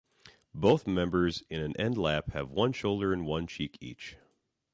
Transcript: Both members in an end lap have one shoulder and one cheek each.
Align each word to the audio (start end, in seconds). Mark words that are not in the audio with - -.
Both 0.55 0.87
members 0.87 1.43
in 1.47 1.61
an 1.61 1.77
end 1.79 1.95
lap 1.95 2.31
have 2.33 2.49
one 2.49 2.73
shoulder 2.73 3.13
and 3.13 3.23
one 3.23 3.45
cheek 3.45 3.77
each. 3.79 4.17